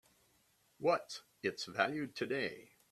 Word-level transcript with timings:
What's 0.79 1.21
its 1.43 1.65
value 1.65 2.07
today? 2.07 2.71